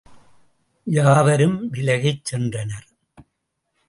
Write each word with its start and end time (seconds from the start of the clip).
யாவரும் 0.87 1.69
விலகிச் 1.69 2.23
சென்றனர். 2.31 2.87